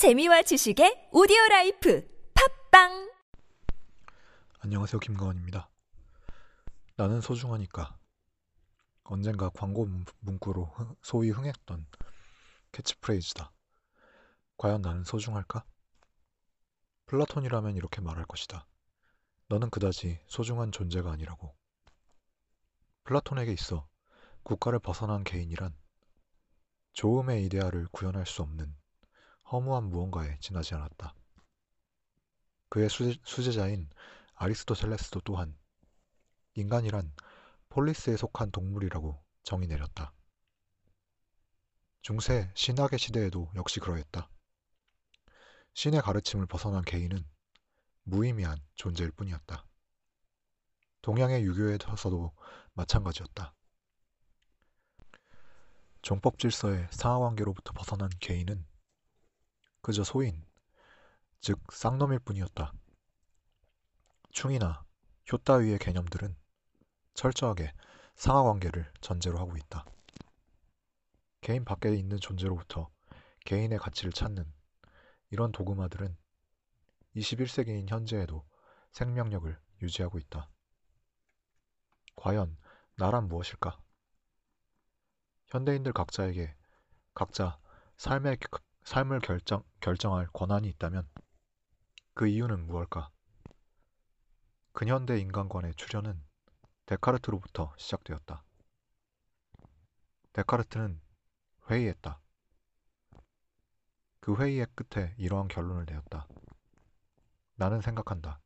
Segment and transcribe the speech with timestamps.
[0.00, 2.08] 재미와 지식의 오디오 라이프
[2.70, 3.12] 팟빵
[4.60, 4.98] 안녕하세요.
[4.98, 5.68] 김가원입니다.
[6.96, 7.98] 나는 소중하니까
[9.04, 11.86] 언젠가 광고 문- 문구로 흥- 소위 흥했던
[12.72, 13.52] 캐치프레이즈다.
[14.56, 15.66] 과연 나는 소중할까?
[17.04, 18.66] 플라톤이라면 이렇게 말할 것이다.
[19.48, 21.54] 너는 그다지 소중한 존재가 아니라고.
[23.04, 23.86] 플라톤에게 있어
[24.44, 25.76] 국가를 벗어난 개인이란
[26.94, 28.79] 조음의 이데아를 구현할 수 없는
[29.52, 31.14] 허무한 무언가에 지나지 않았다.
[32.68, 33.90] 그의 수제, 수제 자인
[34.34, 35.58] 아리스토텔레스도 또한
[36.54, 37.12] 인간이란
[37.68, 40.12] 폴리스에 속한 동물이라고 정의 내렸다.
[42.02, 44.30] 중세 신학의 시대에도 역시 그러했다.
[45.74, 47.24] 신의 가르침을 벗어난 개인은
[48.04, 49.66] 무의미한 존재일 뿐이었다.
[51.02, 52.32] 동양의 유교에서도
[52.74, 53.54] 마찬가지였다.
[56.02, 58.69] 종법 질서의 상하관계로부터 벗어난 개인은
[59.82, 60.44] 그저 소인,
[61.40, 62.72] 즉 쌍놈일 뿐이었다.
[64.30, 64.84] 충이나
[65.32, 66.36] 효 따위의 개념들은
[67.14, 67.72] 철저하게
[68.14, 69.86] 상하관계를 전제로 하고 있다.
[71.40, 72.90] 개인 밖에 있는 존재로부터
[73.46, 74.52] 개인의 가치를 찾는
[75.30, 76.16] 이런 도그마들은
[77.16, 78.44] 21세기인 현재에도
[78.92, 80.50] 생명력을 유지하고 있다.
[82.16, 82.56] 과연
[82.96, 83.80] 나란 무엇일까?
[85.46, 86.54] 현대인들 각자에게
[87.14, 87.58] 각자
[87.96, 91.08] 삶의 그- 삶을 결정, 결정할 권한이 있다면
[92.12, 93.08] 그 이유는 무엇일까?
[94.72, 96.20] 근현대 인간관의 출현은
[96.86, 98.42] 데카르트로부터 시작되었다.
[100.32, 101.00] 데카르트는
[101.70, 102.20] 회의했다.
[104.18, 106.26] 그 회의의 끝에 이러한 결론을 내었다.
[107.54, 108.40] 나는 생각한다.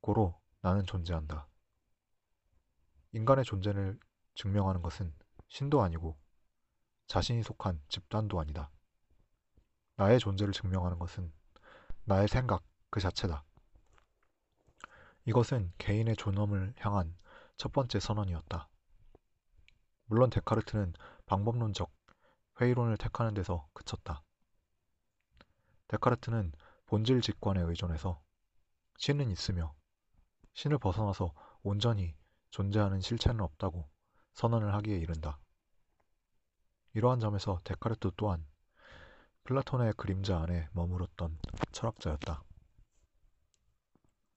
[0.00, 1.46] 고로 나는 존재한다.
[3.12, 4.00] 인간의 존재를
[4.34, 5.14] 증명하는 것은
[5.48, 6.16] 신도 아니고
[7.06, 8.70] 자신이 속한 집단도 아니다.
[9.96, 11.32] 나의 존재를 증명하는 것은
[12.04, 13.44] 나의 생각 그 자체다.
[15.26, 17.16] 이것은 개인의 존엄을 향한
[17.56, 18.68] 첫 번째 선언이었다.
[20.06, 20.92] 물론 데카르트는
[21.26, 21.90] 방법론적
[22.60, 24.22] 회의론을 택하는 데서 그쳤다.
[25.88, 26.52] 데카르트는
[26.86, 28.22] 본질 직관에 의존해서
[28.98, 29.74] 신은 있으며
[30.52, 31.32] 신을 벗어나서
[31.62, 32.14] 온전히
[32.50, 33.88] 존재하는 실체는 없다고
[34.34, 35.38] 선언을 하기에 이른다.
[36.92, 38.46] 이러한 점에서 데카르트 또한
[39.44, 41.38] 플라톤의 그림자 안에 머물었던
[41.70, 42.42] 철학자였다.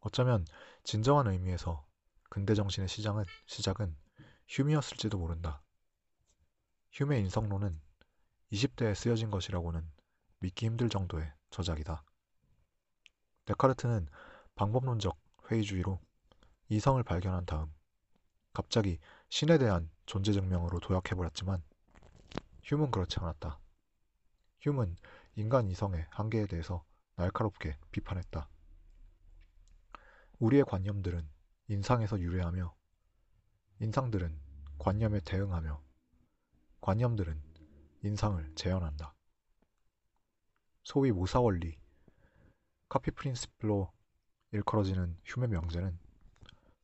[0.02, 0.46] 어쩌면
[0.84, 1.88] 진정한 의미에서
[2.30, 3.96] 근대 정신의 시작은, 시작은
[4.50, 5.62] 휴미였을지도 모른다.
[6.92, 7.80] 휴메 인성론은
[8.52, 9.90] 20대에 쓰여진 것이라고는
[10.40, 12.04] 믿기 힘들 정도의 저작이다.
[13.46, 14.08] 데카르트는
[14.56, 15.18] 방법론적
[15.50, 16.02] 회의주의로
[16.68, 17.74] 이성을 발견한 다음
[18.52, 21.64] 갑자기 신에 대한 존재 증명으로 도약해버렸지만
[22.64, 23.62] 휴은 그렇지 않았다.
[24.62, 24.96] 휴은
[25.36, 26.84] 인간 이성의 한계에 대해서
[27.16, 28.50] 날카롭게 비판했다.
[30.40, 31.28] 우리의 관념들은
[31.68, 32.76] 인상에서 유래하며
[33.80, 34.40] 인상들은
[34.80, 35.84] 관념에 대응하며
[36.82, 37.42] 관념들은
[38.04, 39.16] 인상을 재현한다.
[40.84, 41.78] 소위 모사원리,
[42.88, 43.92] 카피 프린시플로
[44.52, 46.00] 일컬어지는 휴메 명제는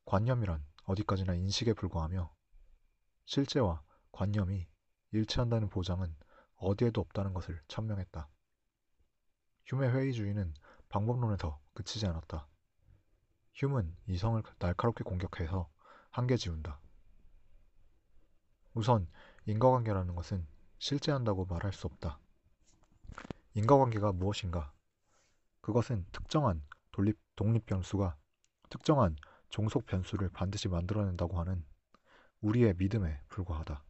[0.06, 2.34] 관념이란 어디까지나 인식에 불과하며
[3.26, 4.68] 실제와 관념이
[5.12, 6.14] 일치한다는 보장은
[6.64, 8.28] 어디에도 없다는 것을 천명했다.
[9.66, 10.54] 휴메 회의주의는
[10.90, 12.48] 방법론에서 그치지 않았다.
[13.56, 15.70] 휴은 이성을 날카롭게 공격해서
[16.10, 16.80] 한계 지운다.
[18.74, 19.08] 우선
[19.46, 20.48] 인과관계라는 것은
[20.80, 22.20] 실제한다고 말할 수 없다.
[23.54, 24.74] 인과관계가 무엇인가?
[25.62, 28.18] 그것은 특정한 독립, 독립 변수가
[28.70, 29.16] 특정한
[29.50, 31.64] 종속 변수를 반드시 만들어낸다고 하는
[32.42, 33.84] 우리의 믿음에 불과하다.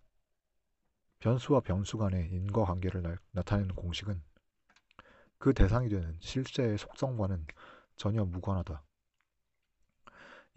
[1.24, 4.22] 변수와 변수 간의 인과관계를 나, 나타내는 공식은
[5.38, 7.48] 그 대상이 되는 실제의 속성과는
[7.96, 8.84] 전혀 무관하다.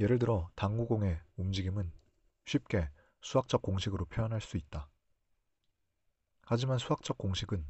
[0.00, 1.92] 예를 들어 당구공의 움직임은
[2.46, 2.90] 쉽게
[3.20, 4.88] 수학적 공식으로 표현할 수 있다.
[6.42, 7.64] 하지만 수학적 공식은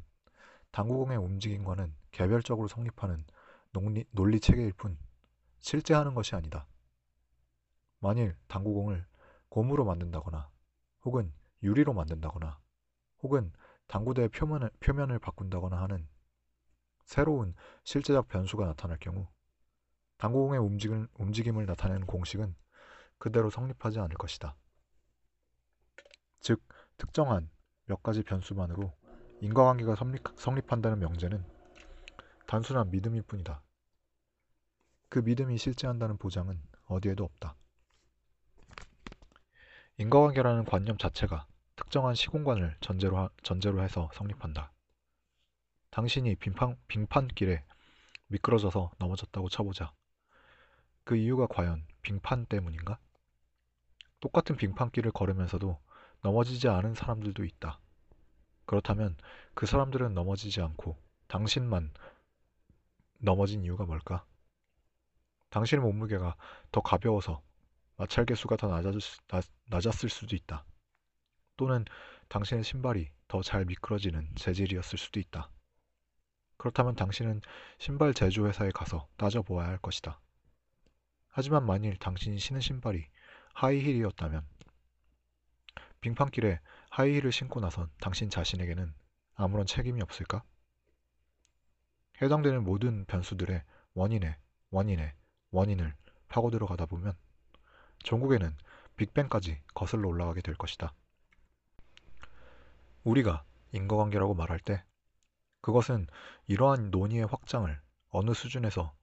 [0.71, 3.23] 당구공의 움직임과는 개별적으로 성립하는
[3.73, 4.97] 논리, 논리 체계일 뿐
[5.59, 6.65] 실제 하는 것이 아니다.
[7.99, 9.05] 만일 당구공을
[9.49, 10.49] 고무로 만든다거나
[11.05, 11.31] 혹은
[11.61, 12.59] 유리로 만든다거나
[13.23, 13.51] 혹은
[13.87, 16.07] 당구대의 표면을, 표면을 바꾼다거나 하는
[17.05, 19.27] 새로운 실제적 변수가 나타날 경우
[20.17, 22.55] 당구공의 움직임, 움직임을 나타내는 공식은
[23.17, 24.55] 그대로 성립하지 않을 것이다.
[26.39, 26.61] 즉,
[26.97, 27.49] 특정한
[27.85, 28.93] 몇 가지 변수만으로
[29.41, 31.45] 인과관계가 성립, 성립한다는 명제는
[32.47, 33.61] 단순한 믿음일 뿐이다.
[35.09, 37.55] 그 믿음이 실제한다는 보장은 어디에도 없다.
[39.97, 44.73] 인과관계라는 관념 자체가 특정한 시공간을 전제로, 하, 전제로 해서 성립한다.
[45.91, 47.63] 당신이 빙판, 빙판길에
[48.27, 49.93] 미끄러져서 넘어졌다고 쳐보자.
[51.05, 52.99] 그 이유가 과연 빙판 때문인가?
[54.19, 55.79] 똑같은 빙판길을 걸으면서도
[56.23, 57.79] 넘어지지 않은 사람들도 있다.
[58.65, 59.15] 그렇다면
[59.53, 60.97] 그 사람들은 넘어지지 않고
[61.27, 61.93] 당신만
[63.19, 64.25] 넘어진 이유가 뭘까?
[65.51, 66.35] 당신의 몸무게가
[66.71, 67.41] 더 가벼워서
[67.95, 68.67] 마찰 개수가 더
[69.69, 70.65] 낮았을 수도 있다.
[71.57, 71.85] 또는
[72.29, 75.49] 당신의 신발이 더 잘 미끄러지는 재질이었을 수도 있다.
[76.57, 77.41] 그렇다면 당신은
[77.77, 80.19] 신발 제조회사에 가서 따져보아야 할 것이다.
[81.29, 83.05] 하지만 만일 당신이 신은 신발이
[83.53, 84.45] 하이힐이었다면
[86.01, 86.59] 빙판길에
[86.89, 88.93] 하이힐을 신고 나선 당신 자신에게는
[89.35, 90.43] 아무런 책임이 없을까?
[92.21, 93.63] 해당되는 모든 변수들의
[93.93, 94.37] 원인에
[94.71, 95.13] 원인에
[95.51, 95.93] 원인을
[96.27, 97.13] 파고 들어가다 보면
[98.03, 98.55] 전국에는
[98.95, 100.93] 빅뱅까지 거슬러 올라가게 될 것이다.
[103.03, 104.83] 우리가 인과관계라고 말할 때
[105.61, 106.07] 그것은
[106.47, 108.95] 이러한 논의의 확장을 어느 수준에서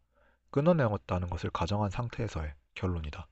[0.50, 3.28] 끊어내었다는 것을 가정한 상태에서의 결론이다.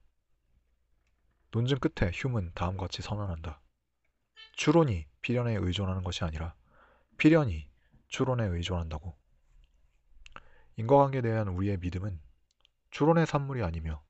[1.50, 3.60] 논증 끝에 휴은 다음과 같이 선언한다.
[4.52, 6.54] 추론이 필연에 의존하는 것이 아니라
[7.18, 7.68] 필연이
[8.08, 9.16] 추론에 의존한다고.
[10.76, 12.20] 인과관계에 대한 우리의 믿음은
[12.90, 14.02] 추론의 산물이 아니며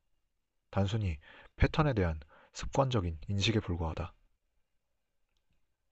[0.69, 1.17] 단순히
[1.55, 2.19] 패턴에 대한
[2.53, 4.13] 습관적인 인식에 불과하다.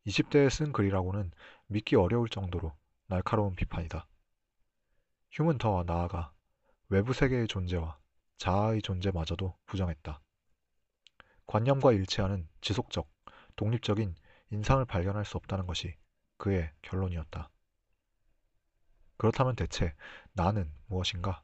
[0.07, 1.31] 20대에 쓴 글이라고는
[1.67, 2.73] 믿기 어려울 정도로
[3.07, 4.07] 날카로운 비판이다.
[5.31, 6.33] 휴문 더 나아가
[6.89, 7.97] 외부 세계의 존재와
[8.37, 10.21] 자아의 존재마저도 부정했다.
[11.45, 13.09] 관념과 일치하는 지속적,
[13.55, 14.15] 독립적인
[14.49, 15.95] 인상을 발견할 수 없다는 것이
[16.37, 17.49] 그의 결론이었다.
[19.17, 19.93] 그렇다면 대체
[20.33, 21.43] 나는 무엇인가?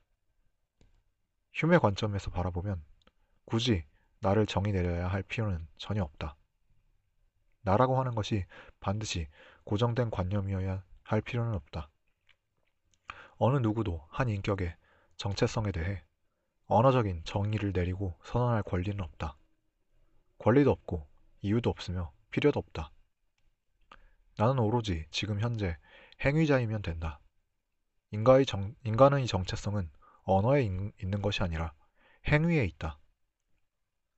[1.54, 2.84] 휴의 관점에서 바라보면
[3.46, 3.86] 굳이
[4.20, 6.36] 나를 정의 내려야 할 필요는 전혀 없다.
[7.68, 8.46] 나라고 하는 것이
[8.80, 9.28] 반드시
[9.66, 11.90] 고정된 관념이어야 할 필요는 없다.
[13.40, 14.74] 어느 누구도 한 인격의
[15.18, 16.02] 정체성에 대해
[16.68, 19.36] 언어적인 정의를 내리고 선언할 권리는 없다.
[20.38, 21.06] 권리도 없고
[21.42, 22.92] 이유도 없으며 필요도 없다.
[24.38, 25.78] 나는 오로지 지금 현재
[26.24, 27.20] 행위자이면 된다.
[28.12, 29.92] 인간의, 정, 인간의 정체성은
[30.24, 31.74] 언어에 있는 것이 아니라
[32.28, 32.98] 행위에 있다.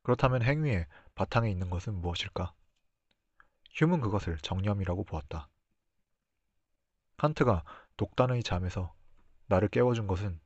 [0.04, 0.86] 그렇다면 행위의
[1.16, 2.54] 바탕에 있는 것은 무엇일까?
[3.80, 5.48] 휴은 그것을 정념이라고 보았다.
[7.16, 7.64] 칸트가
[7.96, 8.94] 독단의 잠에서
[9.48, 10.42] 나를 깨워준 것은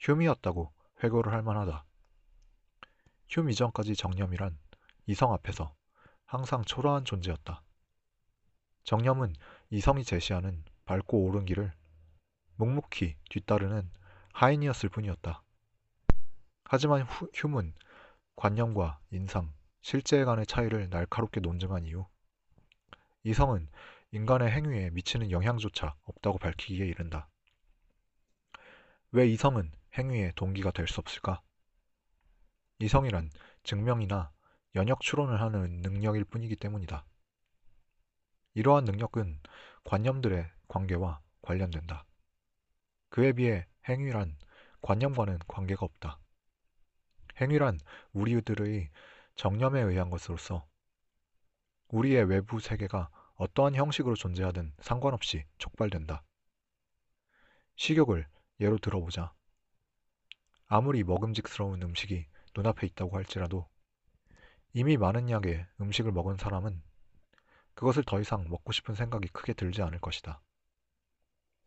[0.00, 0.72] 휴이었다고
[1.04, 1.84] 회고를 할 만하다.
[3.28, 4.58] 휴 이전까지 정념이란
[5.06, 5.76] 이성 앞에서
[6.26, 7.62] 항상 초라한 존재였다.
[8.82, 9.32] 정념은
[9.70, 11.72] 이성이 제시하는 밝고 옳은 길을
[12.56, 13.88] 묵묵히 뒤따르는
[14.32, 15.44] 하인이었을 뿐이었다.
[16.64, 17.74] 하지만 휴은
[18.34, 19.52] 관념과 인상,
[19.82, 22.09] 실제에 간의 차이를 날카롭게 논증한 이후
[23.22, 23.68] 이 성은
[24.12, 27.28] 인간의 행위에 미치는 영향조차 없다고 밝히기에 이른다.
[29.12, 31.42] 왜 이 성은 행위의 동기가 될 수 없을까?
[32.78, 33.30] 이 성이란
[33.62, 34.32] 증명이나
[34.74, 37.04] 연역 추론을 하는 능력일 뿐이기 때문이다.
[38.54, 39.40] 이러한 능력은
[39.84, 42.06] 관념들의 관계와 관련된다.
[43.10, 44.36] 그에 비해 행위란
[44.82, 46.18] 관념과는 관계가 없다.
[47.40, 47.78] 행위란
[48.12, 48.90] 우리들의
[49.36, 50.66] 정념에 의한 것으로서
[51.90, 56.22] 우리의 외부 세계가 어떠한 형식으로 존재하든 상관없이 촉발된다.
[57.76, 58.28] 식욕을
[58.60, 59.32] 예로 들어보자.
[60.66, 63.68] 아무리 먹음직스러운 음식이 눈앞에 있다고 할지라도
[64.72, 66.80] 이미 많은 양의 음식을 먹은 사람은
[67.74, 70.40] 그것을 더 이상 먹고 싶은 생각이 크게 들지 않을 것이다.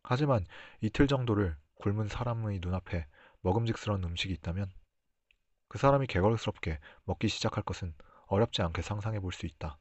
[0.04, 0.46] 하지만
[0.80, 3.08] 이틀 정도를 굶은 사람의 눈앞에
[3.42, 4.72] 먹음직스러운 음식이 있다면
[5.68, 7.94] 그 사람이 개걸스럽게 먹기 시작할 것은
[8.28, 9.78] 어렵지 않게 상상해 볼 수 있다.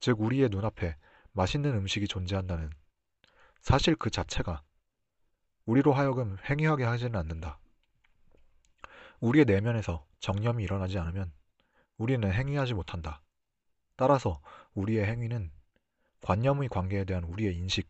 [0.00, 0.96] 즉, 우리의 눈앞에
[1.32, 2.70] 맛있는 음식이 존재한다는
[3.60, 4.62] 사실 그 자체가
[5.64, 7.58] 우리로 하여금 행위하게 하지는 않는다.
[9.20, 11.32] 우리의 내면에서 정념이 일어나지 않으면
[11.98, 13.22] 우리는 행위하지 못한다.
[13.96, 14.40] 따라서
[14.74, 15.50] 우리의 행위는
[16.20, 17.88] 관념의 관계에 대한 우리의 인식,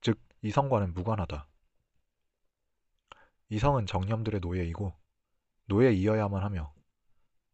[0.00, 1.46] 즉 이성과는 무관하다.
[3.48, 4.92] 이성은 정념들의 노예이고
[5.66, 6.72] 노예이어야만 하며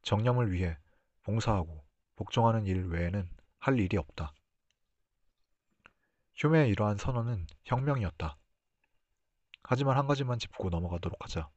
[0.02, 0.76] 정념을 위해
[1.22, 1.84] 봉사하고
[2.16, 3.28] 복종하는 일 외에는
[3.62, 4.34] 할 일이 없다.
[6.34, 8.36] 휴메의 이러한 선언은 혁명이었다.
[9.62, 11.48] 하지만 한 가지만 짚고 넘어가도록 하자.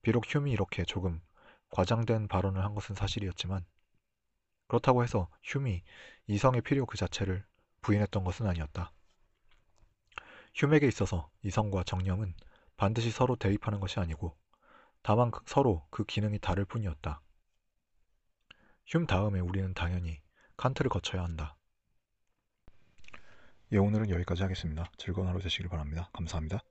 [0.00, 1.20] 비록 휴미 이렇게 조금
[1.68, 3.66] 과장된 발언을 한 것은 사실이었지만
[4.68, 5.82] 그렇다고 해서 휴미
[6.28, 7.44] 이성의 필요 그 자체를
[7.82, 8.90] 부인했던 것은 아니었다.
[10.54, 12.34] 휴맥에 있어서 이성과 정념은
[12.78, 14.34] 반드시 서로 대립하는 것이 아니고
[15.02, 17.20] 다만 그, 서로 그 기능이 다를 뿐이었다.
[18.86, 20.22] 흉 다음에 우리는 당연히
[20.56, 21.56] 칸트를 거쳐야 한다.
[23.72, 24.90] 예, 오늘은 여기까지 하겠습니다.
[24.98, 26.10] 즐거운 하루 되시길 바랍니다.
[26.12, 26.62] 감사합니다.